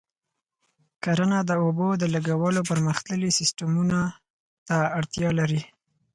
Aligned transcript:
کرنه 1.03 1.39
د 1.49 1.51
اوبو 1.63 1.87
د 2.01 2.03
لګولو 2.15 2.61
پرمختللي 2.69 3.29
سیستمونه 3.39 3.97
ته 4.67 4.77
اړتیا 4.99 5.29
لري. 5.39 5.61